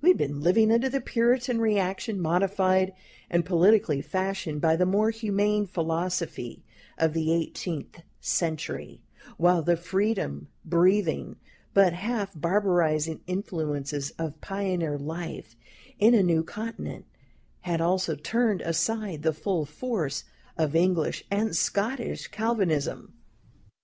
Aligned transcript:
We 0.00 0.10
had 0.10 0.18
been 0.18 0.40
living 0.40 0.70
under 0.70 0.88
the 0.88 1.00
Puritan 1.00 1.60
reaction, 1.60 2.20
modified 2.20 2.92
and 3.28 3.44
politically 3.44 4.00
fashioned 4.02 4.60
by 4.60 4.76
the 4.76 4.86
more 4.86 5.10
humane 5.10 5.66
philosophy 5.66 6.62
of 6.96 7.12
the 7.12 7.32
eighteenth 7.32 8.02
century, 8.20 9.02
while 9.36 9.62
the 9.62 9.76
freedom 9.76 10.46
breathing, 10.64 11.40
but 11.72 11.92
half 11.92 12.32
barbarizing 12.40 13.22
influences 13.26 14.12
of 14.12 14.40
pioneer 14.40 14.96
life 14.96 15.56
in 15.98 16.14
a 16.14 16.22
new 16.22 16.44
continent, 16.44 17.06
had 17.62 17.80
also 17.80 18.14
turned 18.14 18.60
aside 18.62 19.22
the 19.24 19.32
full 19.32 19.64
force 19.66 20.22
of 20.56 20.76
English 20.76 21.24
and 21.32 21.56
Scotch 21.56 22.30
Calvinism. 22.30 23.12